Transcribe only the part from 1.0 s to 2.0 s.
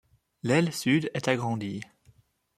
est agrandie.